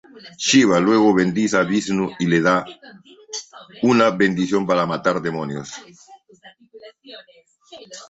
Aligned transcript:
Shiva 0.45 0.79
luego 0.79 1.13
bendice 1.13 1.55
a 1.57 1.61
Visnú 1.71 2.05
y 2.17 2.25
le 2.25 2.41
da 2.41 2.65
una 3.83 4.09
bendición 4.09 4.65
para 4.65 4.87
matar 4.87 5.21
demonios. 5.21 5.69